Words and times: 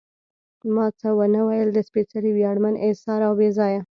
ما 0.73 0.85
څه 0.99 1.09
ونه 1.17 1.41
ویل، 1.47 1.69
د 1.73 1.79
سپېڅلي، 1.87 2.31
ویاړمن، 2.33 2.75
اېثار 2.85 3.19
او 3.27 3.33
بې 3.39 3.49
ځایه. 3.57 3.81